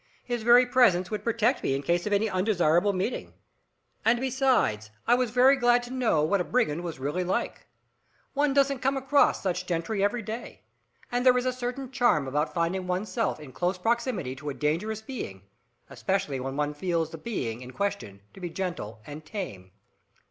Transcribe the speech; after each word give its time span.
His 0.23 0.41
very 0.41 0.65
presence 0.65 1.11
would 1.11 1.23
protect 1.23 1.61
me 1.61 1.75
in 1.75 1.83
case 1.83 2.07
of 2.07 2.11
any 2.11 2.27
undesirable 2.27 2.91
meeting. 2.91 3.35
And 4.03 4.19
besides, 4.19 4.89
I 5.05 5.13
was 5.13 5.29
very 5.29 5.55
glad 5.55 5.83
to 5.83 5.91
know 5.91 6.23
what 6.23 6.41
a 6.41 6.43
brigand 6.43 6.81
was 6.83 6.97
really 6.97 7.23
like. 7.23 7.67
One 8.33 8.51
doesn't 8.51 8.79
come 8.79 8.97
across 8.97 9.43
such 9.43 9.67
gentry 9.67 10.03
every 10.03 10.23
day. 10.23 10.63
And 11.11 11.23
there 11.23 11.37
is 11.37 11.45
a 11.45 11.53
certain 11.53 11.91
charm 11.91 12.27
about 12.27 12.51
finding 12.51 12.87
one's 12.87 13.09
self 13.11 13.39
in 13.39 13.51
close 13.51 13.77
proximity 13.77 14.35
to 14.37 14.49
a 14.49 14.55
dangerous 14.55 15.03
being, 15.03 15.43
especially 15.87 16.39
when 16.39 16.57
one 16.57 16.73
feels 16.73 17.11
the 17.11 17.19
being 17.19 17.61
in 17.61 17.69
question 17.69 18.21
to 18.33 18.39
be 18.39 18.49
gentle 18.49 19.01
and 19.05 19.23
tame. 19.23 19.69